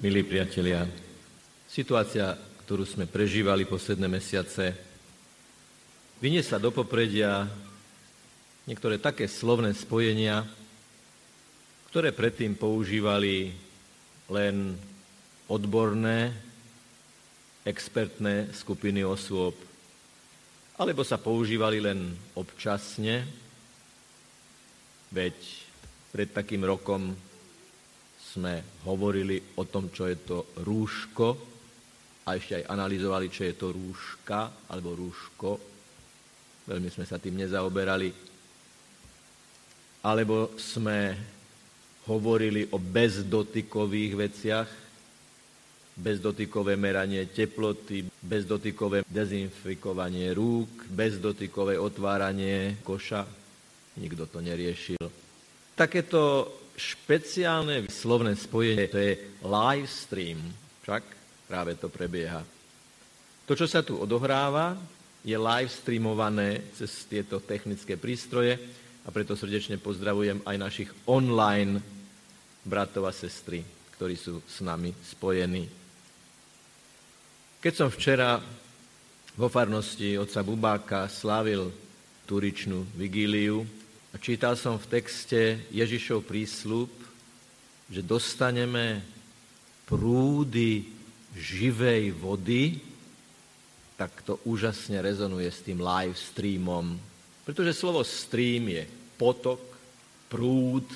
[0.00, 0.88] Milí priatelia,
[1.68, 2.32] situácia,
[2.64, 4.72] ktorú sme prežívali posledné mesiace,
[6.24, 7.44] vynie sa do popredia
[8.64, 10.48] niektoré také slovné spojenia,
[11.92, 13.52] ktoré predtým používali
[14.32, 14.72] len
[15.52, 16.32] odborné,
[17.68, 19.52] expertné skupiny osôb,
[20.80, 23.28] alebo sa používali len občasne,
[25.12, 25.36] veď
[26.08, 27.12] pred takým rokom
[28.30, 31.28] sme hovorili o tom, čo je to rúško
[32.26, 35.50] a ešte aj analyzovali, čo je to rúška alebo rúško.
[36.70, 38.14] Veľmi sme sa tým nezaoberali.
[40.06, 41.18] Alebo sme
[42.06, 44.70] hovorili o bezdotykových veciach,
[46.00, 53.26] bezdotykové meranie teploty, bezdotykové dezinfikovanie rúk, bezdotykové otváranie koša.
[54.00, 55.04] Nikto to neriešil.
[55.76, 56.48] Takéto
[56.80, 59.12] špeciálne slovné spojenie, to je
[59.44, 60.40] live stream,
[60.80, 61.04] však
[61.44, 62.40] práve to prebieha.
[63.44, 64.80] To, čo sa tu odohráva,
[65.20, 68.56] je live streamované cez tieto technické prístroje
[69.04, 71.84] a preto srdečne pozdravujem aj našich online
[72.64, 73.60] bratov a sestry,
[73.96, 75.68] ktorí sú s nami spojení.
[77.60, 78.40] Keď som včera
[79.36, 81.68] vo farnosti otca Bubáka slávil
[82.24, 83.79] turičnú vigíliu,
[84.10, 86.90] a čítal som v texte Ježišov prísľub,
[87.90, 89.02] že dostaneme
[89.86, 90.86] prúdy
[91.34, 92.78] živej vody,
[93.94, 96.98] tak to úžasne rezonuje s tým live streamom.
[97.46, 98.82] Pretože slovo stream je
[99.14, 99.62] potok,
[100.30, 100.86] prúd,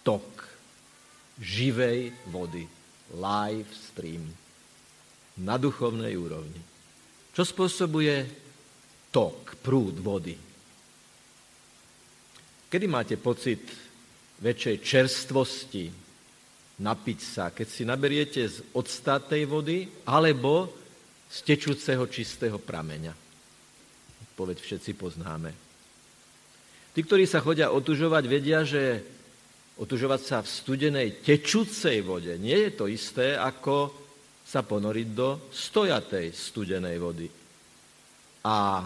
[0.00, 0.44] tok
[1.40, 2.64] živej vody.
[3.16, 4.24] Live stream.
[5.42, 6.62] Na duchovnej úrovni.
[7.34, 8.30] Čo spôsobuje
[9.10, 10.53] tok, prúd vody?
[12.74, 13.70] Kedy máte pocit
[14.42, 15.86] väčšej čerstvosti
[16.82, 20.74] napiť sa, keď si naberiete z odstatej vody alebo
[21.30, 23.14] z tečúceho čistého prameňa?
[24.26, 25.54] Odpoveď všetci poznáme.
[26.90, 29.06] Tí, ktorí sa chodia otužovať, vedia, že
[29.78, 33.94] otužovať sa v studenej tečúcej vode nie je to isté, ako
[34.42, 37.30] sa ponoriť do stojatej studenej vody.
[38.50, 38.82] A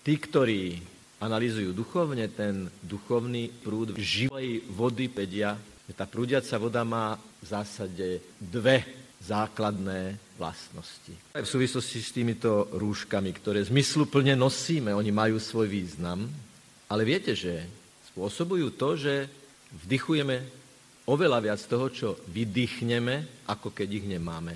[0.00, 5.56] tí, ktorí analizujú duchovne, ten duchovný prúd živej vody pedia,
[5.94, 8.82] tá prúdiaca voda má v zásade dve
[9.22, 11.14] základné vlastnosti.
[11.32, 16.28] Aj v súvislosti s týmito rúškami, ktoré zmysluplne nosíme, oni majú svoj význam,
[16.90, 17.64] ale viete, že
[18.12, 19.14] spôsobujú to, že
[19.86, 20.36] vdychujeme
[21.06, 24.54] oveľa viac toho, čo vydýchneme, ako keď ich nemáme.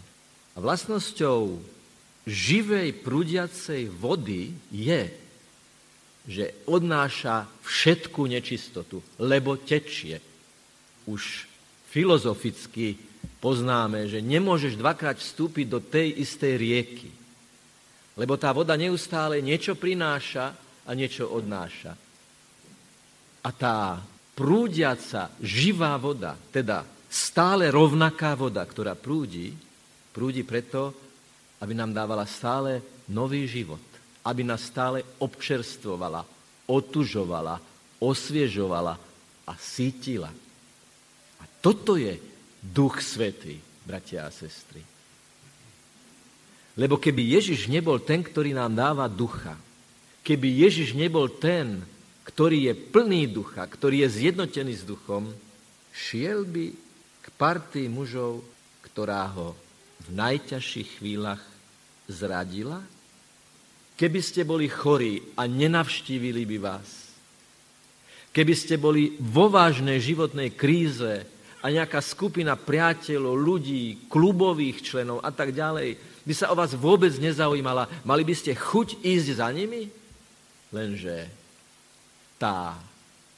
[0.55, 1.63] A vlastnosťou
[2.27, 5.09] živej prúdiacej vody je,
[6.31, 10.23] že odnáša všetku nečistotu, lebo tečie.
[11.11, 11.51] Už
[11.91, 12.95] filozoficky
[13.43, 17.11] poznáme, že nemôžeš dvakrát vstúpiť do tej istej rieky,
[18.15, 20.55] lebo tá voda neustále niečo prináša
[20.87, 21.99] a niečo odnáša.
[23.43, 23.99] A tá
[24.39, 29.51] prúdiaca, živá voda, teda stále rovnaká voda, ktorá prúdi,
[30.15, 30.95] prúdi preto,
[31.59, 33.90] aby nám dávala stále nový život
[34.25, 36.25] aby nás stále občerstvovala,
[36.69, 37.57] otužovala,
[38.01, 38.95] osviežovala
[39.49, 40.29] a sítila.
[41.41, 42.21] A toto je
[42.61, 44.85] Duch Svetý, bratia a sestry.
[46.77, 49.57] Lebo keby Ježiš nebol ten, ktorý nám dáva ducha,
[50.23, 51.83] keby Ježiš nebol ten,
[52.25, 55.33] ktorý je plný ducha, ktorý je zjednotený s duchom,
[55.91, 56.71] šiel by
[57.21, 58.45] k partii mužov,
[58.85, 59.57] ktorá ho
[60.07, 61.43] v najťažších chvíľach
[62.07, 62.81] zradila
[64.01, 67.13] Keby ste boli chorí a nenavštívili by vás,
[68.33, 71.29] keby ste boli vo vážnej životnej kríze
[71.61, 77.13] a nejaká skupina priateľov, ľudí, klubových členov a tak ďalej, by sa o vás vôbec
[77.21, 79.93] nezaujímala, mali by ste chuť ísť za nimi?
[80.73, 81.29] Lenže
[82.41, 82.81] tá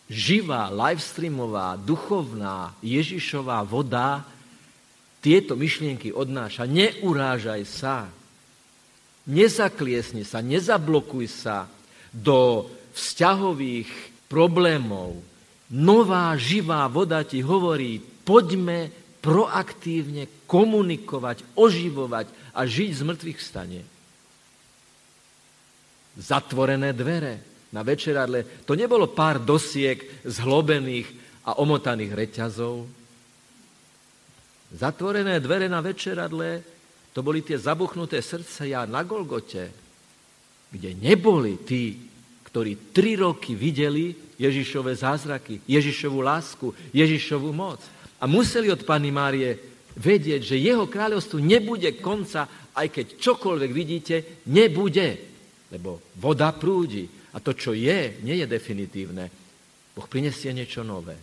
[0.06, 4.22] živá, livestreamová, duchovná Ježišová voda
[5.18, 6.70] tieto myšlienky odnáša.
[6.70, 8.06] Neurážaj sa.
[9.22, 11.70] Nezakliesni sa, nezablokuj sa
[12.10, 13.90] do vzťahových
[14.26, 15.22] problémov.
[15.72, 18.90] Nová živá voda ti hovorí, poďme
[19.22, 23.80] proaktívne komunikovať, oživovať a žiť z mŕtvych stane.
[26.18, 27.40] Zatvorené dvere
[27.72, 31.08] na večeradle, to nebolo pár dosiek zhlobených
[31.48, 32.84] a omotaných reťazov.
[34.76, 36.71] Zatvorené dvere na večeradle
[37.12, 39.68] to boli tie zabuchnuté srdcia na Golgote,
[40.72, 42.08] kde neboli tí,
[42.48, 47.84] ktorí tri roky videli Ježišové zázraky, Ježišovú lásku, Ježišovú moc.
[48.16, 49.60] A museli od Pany Márie
[49.92, 54.16] vedieť, že jeho kráľovstvu nebude konca, aj keď čokoľvek vidíte,
[54.48, 55.08] nebude.
[55.68, 59.28] Lebo voda prúdi a to, čo je, nie je definitívne.
[59.92, 61.16] Boh prinesie niečo nové.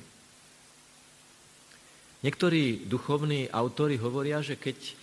[2.21, 4.98] Niektorí duchovní autory hovoria, že keď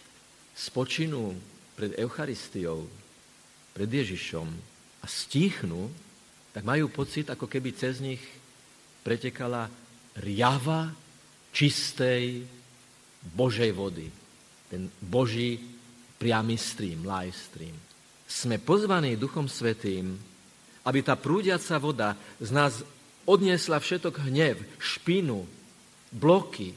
[0.57, 1.37] spočinú
[1.77, 2.89] pred Eucharistiou,
[3.77, 4.49] pred Ježišom
[5.05, 5.93] a stíchnú,
[6.57, 8.25] tak majú pocit, ako keby cez nich
[9.05, 9.69] pretekala
[10.17, 10.89] riava
[11.53, 12.49] čistej
[13.37, 14.09] Božej vody.
[14.73, 15.61] Ten Boží
[16.17, 17.77] priamy stream, live stream.
[18.25, 20.17] Sme pozvaní Duchom Svetým,
[20.89, 22.81] aby tá prúdiaca voda z nás
[23.29, 25.45] odniesla všetok hnev, špinu,
[26.11, 26.73] bloky,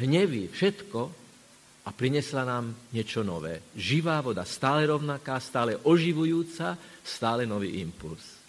[0.00, 1.25] hnevy, všetko,
[1.86, 3.62] a prinesla nám niečo nové.
[3.78, 6.74] Živá voda, stále rovnaká, stále oživujúca,
[7.06, 8.42] stále nový impuls.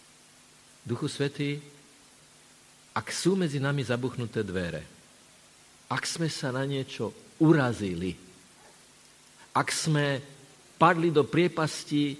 [0.82, 1.62] Duchu Svetý,
[2.98, 4.82] ak sú medzi nami zabuchnuté dvere,
[5.86, 8.18] ak sme sa na niečo urazili,
[9.54, 10.18] ak sme
[10.82, 12.18] padli do priepasti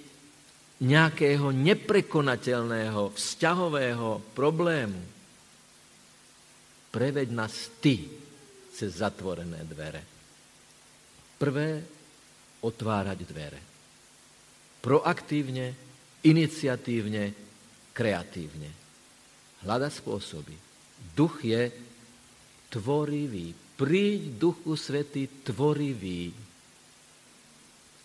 [0.78, 5.02] nejakého neprekonateľného vzťahového problému,
[6.94, 8.06] preveď nás ty
[8.70, 10.17] cez zatvorené dvere.
[11.38, 11.80] Prvé,
[12.66, 13.60] otvárať dvere.
[14.82, 15.74] Proaktívne,
[16.26, 17.30] iniciatívne,
[17.94, 18.70] kreatívne.
[19.62, 20.54] Hľadať spôsoby.
[21.14, 21.70] Duch je
[22.74, 23.54] tvorivý.
[23.78, 26.34] Príď Duchu Svety tvorivý.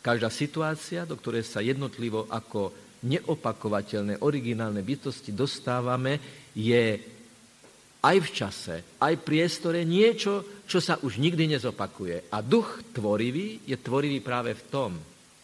[0.03, 2.69] Každá situácia, do ktorej sa jednotlivo ako
[3.09, 6.21] neopakovateľné, originálne bytosti dostávame,
[6.53, 7.01] je
[8.03, 12.35] aj v čase, aj v priestore niečo, čo sa už nikdy nezopakuje.
[12.35, 14.91] A duch tvorivý je tvorivý práve v tom,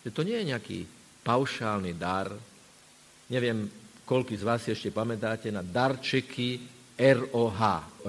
[0.03, 0.79] že to nie je nejaký
[1.23, 2.27] paušálny dar.
[3.31, 3.71] Neviem,
[4.03, 6.59] koľko z vás ešte pamätáte na darčeky
[6.99, 7.61] ROH,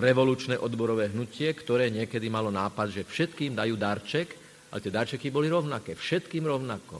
[0.02, 4.28] revolučné odborové hnutie, ktoré niekedy malo nápad, že všetkým dajú darček,
[4.74, 6.98] ale tie darčeky boli rovnaké, všetkým rovnako.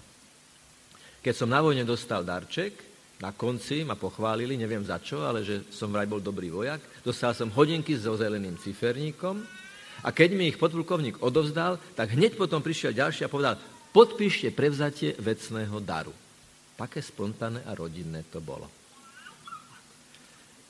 [1.19, 2.90] Keď som na vojne dostal darček,
[3.21, 6.81] na konci ma pochválili, neviem za čo, ale že som vraj bol dobrý vojak.
[7.05, 9.45] Dostal som hodinky so zeleným ciferníkom
[10.01, 13.61] a keď mi ich podplukovník odovzdal, tak hneď potom prišiel ďalší a povedal,
[13.93, 16.17] podpíšte prevzatie vecného daru.
[16.81, 18.65] Také spontánne a rodinné to bolo.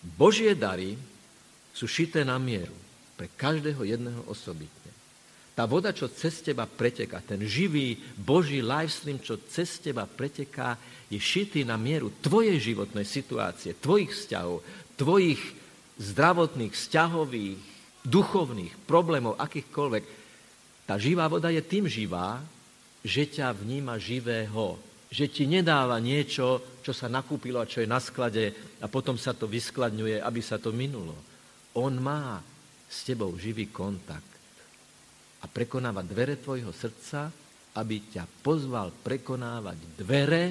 [0.03, 0.99] Božie dary
[1.71, 2.75] sú šité na mieru
[3.15, 4.80] pre každého jedného osobitne.
[5.61, 10.81] Tá voda, čo cez teba preteká, ten živý Boží livestream, čo cez teba preteká,
[11.13, 14.65] je šitý na mieru tvojej životnej situácie, tvojich vzťahov,
[14.97, 15.37] tvojich
[16.01, 17.61] zdravotných, vzťahových,
[18.09, 20.05] duchovných problémov, akýchkoľvek.
[20.89, 22.41] Tá živá voda je tým živá,
[23.05, 24.81] že ťa vníma živého,
[25.13, 29.37] že ti nedáva niečo, čo sa nakúpilo a čo je na sklade a potom sa
[29.37, 31.21] to vyskladňuje, aby sa to minulo.
[31.77, 32.41] On má
[32.89, 34.30] s tebou živý kontakt
[35.41, 37.33] a prekonávať dvere tvojho srdca,
[37.81, 40.45] aby ťa pozval prekonávať dvere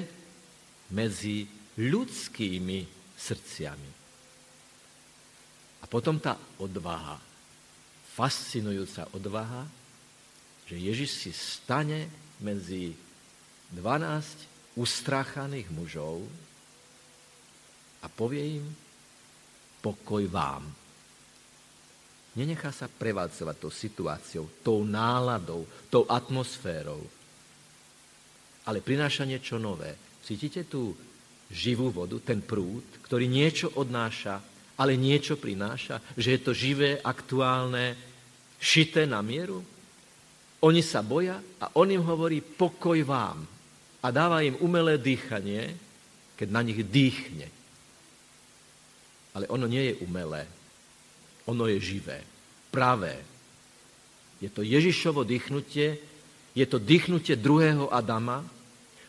[0.90, 1.46] medzi
[1.78, 2.78] ľudskými
[3.14, 3.90] srdciami.
[5.80, 7.16] A potom tá odvaha,
[8.16, 9.64] fascinujúca odvaha,
[10.66, 12.10] že Ježiš si stane
[12.42, 12.92] medzi
[13.72, 16.22] 12 ustráchaných mužov
[18.00, 18.66] a povie im,
[19.84, 20.79] pokoj vám.
[22.38, 27.02] Nenechá sa prevádzovať tou situáciou, tou náladou, tou atmosférou,
[28.70, 29.98] ale prináša niečo nové.
[30.22, 30.94] Cítite tú
[31.50, 34.38] živú vodu, ten prúd, ktorý niečo odnáša,
[34.78, 37.98] ale niečo prináša, že je to živé, aktuálne,
[38.62, 39.58] šité na mieru?
[40.62, 43.42] Oni sa boja a on im hovorí pokoj vám
[44.00, 45.74] a dáva im umelé dýchanie,
[46.38, 47.48] keď na nich dýchne.
[49.34, 50.46] Ale ono nie je umelé,
[51.50, 52.22] ono je živé,
[52.70, 53.18] pravé.
[54.38, 55.98] Je to Ježišovo dýchnutie,
[56.54, 58.46] je to dýchnutie druhého Adama,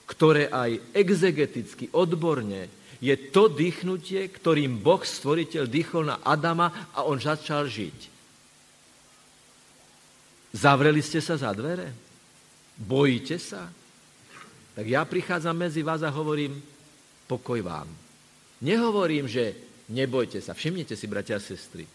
[0.09, 2.67] ktoré aj exegeticky, odborne,
[3.01, 8.13] je to dýchnutie, ktorým Boh, stvoriteľ, dýchol na Adama a on začal žiť.
[10.53, 11.89] Zavreli ste sa za dvere?
[12.77, 13.71] Bojíte sa?
[14.77, 16.61] Tak ja prichádzam medzi vás a hovorím,
[17.25, 17.87] pokoj vám.
[18.61, 19.57] Nehovorím, že
[19.89, 20.53] nebojte sa.
[20.53, 21.87] Všimnite si, bratia a sestry.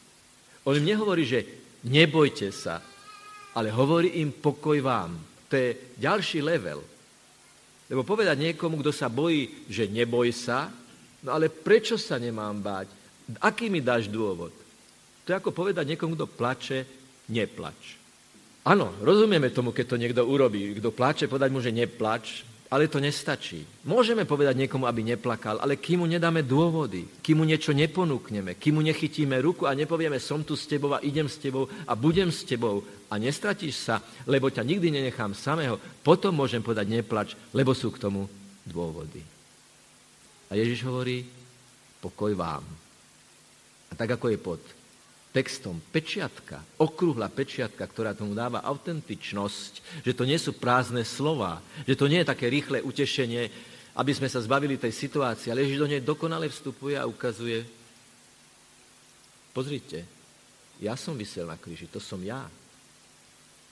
[0.66, 1.46] On im nehovorí, že
[1.86, 2.82] nebojte sa,
[3.54, 5.14] ale hovorí im pokoj vám.
[5.46, 6.82] To je ďalší level.
[7.86, 10.66] Lebo povedať niekomu, kto sa bojí, že neboj sa,
[11.22, 12.90] no ale prečo sa nemám báť?
[13.38, 14.50] Aký mi dáš dôvod?
[15.22, 16.78] To je ako povedať niekomu, kto plače,
[17.30, 17.98] neplač.
[18.66, 20.74] Áno, rozumieme tomu, keď to niekto urobí.
[20.82, 23.62] Kto plače, povedať mu, že neplač, Ale to nestačí.
[23.86, 28.78] Môžeme povedať niekomu, aby neplakal, ale kým mu nedáme dôvody, kým mu niečo neponúkneme, kým
[28.78, 32.26] mu nechytíme ruku a nepovieme, som tu s tebou a idem s tebou a budem
[32.26, 37.70] s tebou a nestratíš sa, lebo ťa nikdy nenechám samého, potom môžem povedať, neplač, lebo
[37.70, 38.26] sú k tomu
[38.66, 39.22] dôvody.
[40.50, 41.22] A Ježiš hovorí,
[42.02, 42.66] pokoj vám.
[43.90, 44.60] A tak ako je pod
[45.36, 51.92] textom pečiatka, okrúhla pečiatka, ktorá tomu dáva autentičnosť, že to nie sú prázdne slova, že
[51.92, 53.52] to nie je také rýchle utešenie,
[54.00, 57.68] aby sme sa zbavili tej situácie, ale Ježiš do nej dokonale vstupuje a ukazuje,
[59.52, 60.08] pozrite,
[60.80, 62.48] ja som vysel na kríži, to som ja.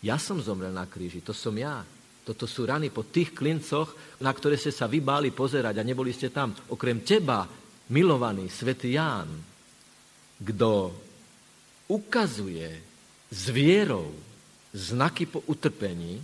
[0.05, 1.81] Ja som zomrel na kríži, to som ja.
[2.29, 6.29] Toto sú rany po tých klincoch, na ktoré ste sa vybáli pozerať a neboli ste
[6.29, 6.53] tam.
[6.73, 7.49] Okrem teba,
[7.89, 9.29] milovaný svätý Ján,
[10.41, 11.04] kto
[11.89, 12.71] ukazuje
[13.31, 14.15] s vierou
[14.75, 16.23] znaky po utrpení,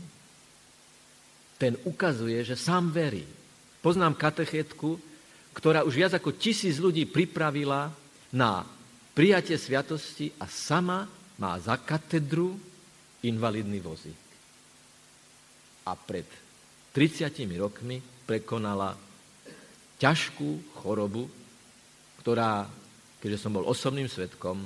[1.61, 3.27] ten ukazuje, že sám verí.
[3.85, 4.97] Poznám katechetku,
[5.53, 7.93] ktorá už viac ako tisíc ľudí pripravila
[8.33, 8.65] na
[9.13, 11.05] prijatie sviatosti a sama
[11.37, 12.57] má za katedru
[13.21, 14.17] invalidný vozík.
[15.85, 16.29] A pred
[16.97, 17.29] 30
[17.61, 18.97] rokmi prekonala
[20.01, 21.29] ťažkú chorobu,
[22.25, 22.65] ktorá,
[23.21, 24.65] keďže som bol osobným svetkom,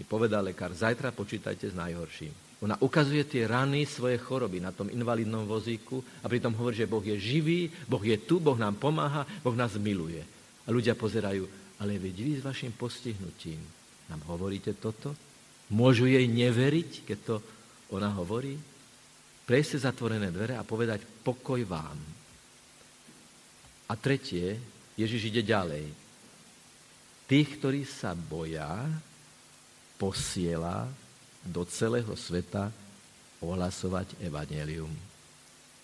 [0.00, 2.32] mi povedal lekár, zajtra počítajte s najhorším.
[2.64, 7.04] Ona ukazuje tie rany svoje choroby na tom invalidnom vozíku a pritom hovorí, že Boh
[7.04, 10.24] je živý, Boh je tu, Boh nám pomáha, Boh nás miluje.
[10.64, 11.44] A ľudia pozerajú,
[11.80, 13.60] ale veď vy s vašim postihnutím
[14.10, 15.14] nám hovoríte toto?
[15.70, 17.36] Môžu jej neveriť, keď to
[17.94, 18.58] ona hovorí?
[19.46, 21.98] Prejsť zatvorené dvere a povedať pokoj vám.
[23.86, 24.58] A tretie,
[24.98, 25.86] Ježiš ide ďalej.
[27.30, 28.90] Tých, ktorí sa boja,
[30.00, 30.88] posiela
[31.44, 32.72] do celého sveta
[33.44, 34.88] ohlasovať evanelium.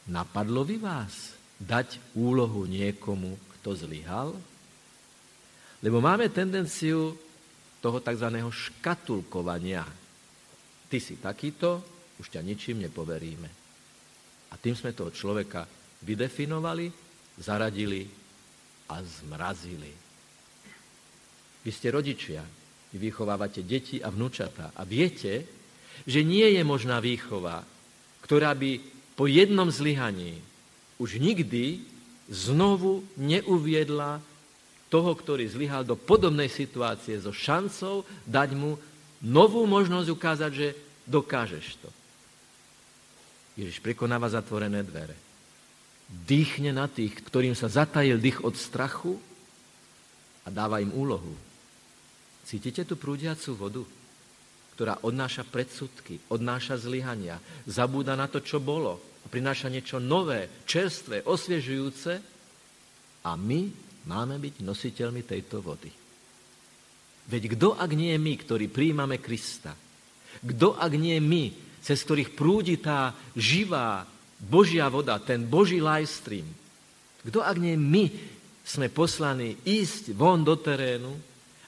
[0.09, 4.33] Napadlo by vás dať úlohu niekomu, kto zlyhal?
[5.85, 7.13] Lebo máme tendenciu
[7.85, 8.29] toho tzv.
[8.49, 9.85] škatulkovania.
[10.89, 11.85] Ty si takýto,
[12.17, 13.51] už ťa ničím nepoveríme.
[14.49, 15.69] A tým sme toho človeka
[16.01, 16.89] vydefinovali,
[17.37, 18.09] zaradili
[18.89, 19.93] a zmrazili.
[21.67, 22.41] Vy ste rodičia,
[22.97, 24.73] vy vychovávate deti a vnúčata.
[24.73, 25.45] A viete,
[26.09, 27.61] že nie je možná výchova,
[28.25, 28.81] ktorá by
[29.13, 30.41] po jednom zlyhaní
[30.97, 31.85] už nikdy
[32.33, 34.25] znovu neuviedla
[34.89, 38.81] toho, ktorý zlyhal do podobnej situácie so šancou dať mu
[39.21, 40.69] novú možnosť ukázať, že
[41.05, 41.91] dokážeš to.
[43.57, 45.17] Ježiš prekonáva zatvorené dvere.
[46.07, 49.17] Dýchne na tých, ktorým sa zatajil dých od strachu
[50.47, 51.46] a dáva im úlohu.
[52.47, 53.83] Cítite tú prúdiacú vodu,
[54.79, 61.27] ktorá odnáša predsudky, odnáša zlyhania, zabúda na to, čo bolo a prináša niečo nové, čerstvé,
[61.27, 62.13] osviežujúce?
[63.27, 63.67] A my
[64.07, 65.91] máme byť nositeľmi tejto vody.
[67.27, 69.75] Veď kto, ak nie je my, ktorí príjmame Krista,
[70.39, 71.45] kto, ak nie je my,
[71.83, 74.07] cez ktorých prúdi tá živá
[74.39, 76.47] Božia voda, ten Boží live stream,
[77.27, 78.07] kto, ak nie my,
[78.63, 81.19] sme poslaní ísť von do terénu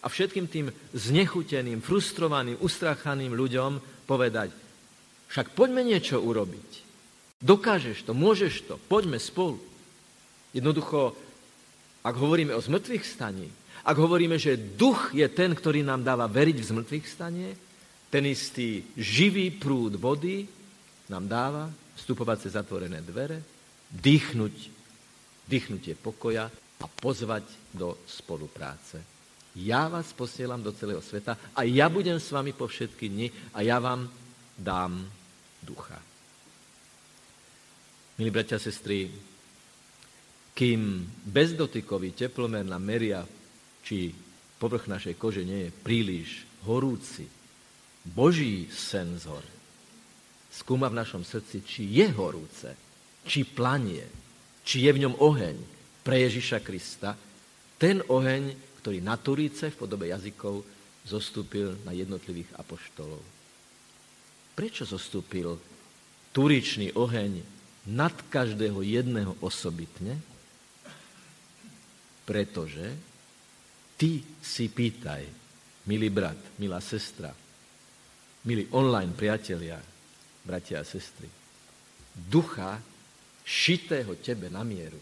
[0.09, 3.77] a všetkým tým znechuteným, frustrovaným, ustrachaným ľuďom
[4.09, 4.49] povedať,
[5.29, 6.89] však poďme niečo urobiť.
[7.45, 9.61] Dokážeš to, môžeš to, poďme spolu.
[10.57, 11.13] Jednoducho,
[12.01, 13.53] ak hovoríme o zmrtvých staní,
[13.85, 17.53] ak hovoríme, že duch je ten, ktorý nám dáva veriť v zmrtvých stanie,
[18.09, 20.49] ten istý živý prúd vody
[21.13, 21.69] nám dáva
[22.01, 23.45] vstupovať cez zatvorené dvere,
[23.93, 24.55] dýchnuť,
[25.45, 26.49] dýchnutie pokoja
[26.81, 27.45] a pozvať
[27.77, 29.18] do spolupráce.
[29.59, 33.67] Ja vás posielam do celého sveta a ja budem s vami po všetky dni a
[33.67, 34.07] ja vám
[34.55, 35.03] dám
[35.59, 35.99] ducha.
[38.19, 39.11] Milí bratia a sestry,
[40.55, 43.23] kým bezdotykový teplomer na meria,
[43.83, 44.11] či
[44.59, 47.27] povrch našej kože nie je príliš horúci,
[48.09, 49.43] Boží senzor
[50.49, 52.69] skúma v našom srdci, či je horúce,
[53.23, 54.03] či planie,
[54.65, 55.57] či je v ňom oheň
[56.03, 57.15] pre Ježiša Krista,
[57.79, 60.63] ten oheň ktorý na Turíce v podobe jazykov
[61.03, 63.21] zostúpil na jednotlivých apoštolov.
[64.55, 65.59] Prečo zostúpil
[66.35, 67.43] turičný oheň
[67.91, 70.21] nad každého jedného osobitne?
[72.29, 72.93] Pretože
[73.97, 75.25] ty si pýtaj,
[75.89, 77.33] milý brat, milá sestra,
[78.45, 79.81] milí online priatelia,
[80.45, 81.27] bratia a sestry,
[82.13, 82.77] ducha
[83.49, 85.01] šitého tebe na mieru,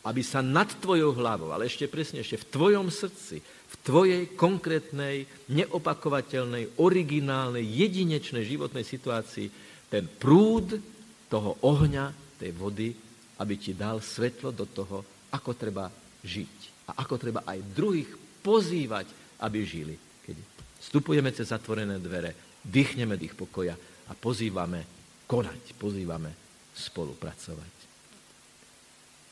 [0.00, 6.80] aby sa nad tvojou hlavou, ale ešte presnejšie v tvojom srdci, v tvojej konkrétnej, neopakovateľnej,
[6.80, 9.46] originálnej, jedinečnej životnej situácii
[9.92, 10.80] ten prúd
[11.28, 12.96] toho ohňa, tej vody,
[13.38, 15.04] aby ti dal svetlo do toho,
[15.36, 15.92] ako treba
[16.24, 16.56] žiť.
[16.90, 19.06] A ako treba aj druhých pozývať,
[19.44, 19.94] aby žili.
[20.24, 20.36] Keď
[20.80, 22.32] vstupujeme cez zatvorené dvere,
[22.64, 23.76] dýchneme dých pokoja
[24.08, 24.80] a pozývame
[25.28, 26.32] konať, pozývame
[26.72, 27.79] spolupracovať.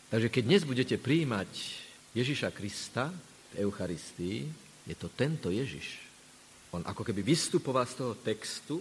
[0.08, 1.52] Takže keď dnes budete prijímať
[2.16, 3.12] Ježiša Krista
[3.52, 4.48] v Eucharistii,
[4.88, 6.00] je to tento Ježiš.
[6.72, 8.80] On ako keby vystupoval z toho textu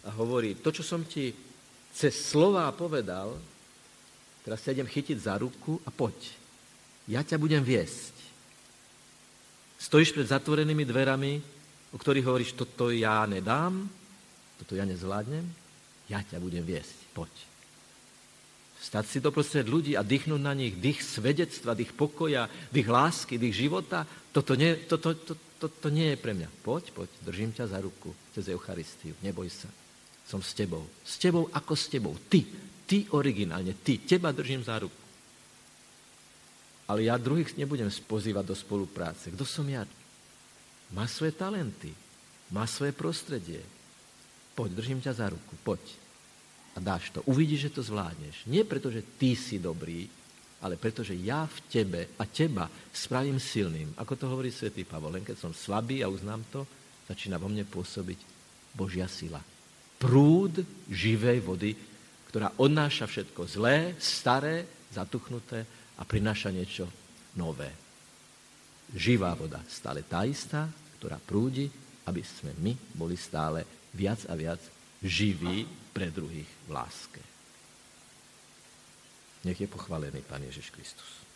[0.00, 1.28] a hovorí, to, čo som ti
[1.92, 3.36] cez slová povedal,
[4.48, 6.16] teraz sa idem chytiť za ruku a poď.
[7.04, 8.16] Ja ťa budem viesť.
[9.76, 11.32] Stojíš pred zatvorenými dverami,
[11.92, 13.84] o ktorých hovoríš, toto ja nedám,
[14.56, 15.44] toto ja nezvládnem,
[16.08, 17.53] ja ťa budem viesť, poď.
[18.84, 23.40] Stať si to prostred ľudí a dýchnuť na nich dých svedectva, dých pokoja, dých lásky,
[23.40, 26.52] dých života, toto nie, to, to, to, to, to nie je pre mňa.
[26.60, 29.72] Poď, poď, držím ťa za ruku cez Eucharistiu, neboj sa.
[30.28, 30.84] Som s tebou.
[31.00, 32.12] S tebou ako s tebou.
[32.28, 32.44] Ty,
[32.84, 35.00] ty originálne, ty, teba držím za ruku.
[36.84, 39.32] Ale ja druhých nebudem spozývať do spolupráce.
[39.32, 39.88] Kto som ja?
[40.92, 41.88] Má svoje talenty,
[42.52, 43.64] má svoje prostredie.
[44.52, 46.03] Poď, držím ťa za ruku, poď
[46.74, 47.22] a dáš to.
[47.30, 48.44] Uvidíš, že to zvládneš.
[48.50, 50.10] Nie preto, že ty si dobrý,
[50.64, 53.94] ale preto, že ja v tebe a teba spravím silným.
[54.00, 55.14] Ako to hovorí svätý Pavol.
[55.14, 56.66] Len keď som slabý a uznám to,
[57.06, 58.18] začína vo mne pôsobiť
[58.74, 59.38] Božia sila.
[60.00, 61.76] Prúd živej vody,
[62.32, 65.62] ktorá odnáša všetko zlé, staré, zatuchnuté
[65.94, 66.90] a prináša niečo
[67.38, 67.70] nové.
[68.90, 70.66] Živá voda, stále tá istá,
[70.98, 71.70] ktorá prúdi,
[72.10, 73.62] aby sme my boli stále
[73.94, 74.60] viac a viac
[75.04, 77.20] živí pre druhých v láske.
[79.44, 81.24] Nech je pochválený Pán Ježiš Kristus.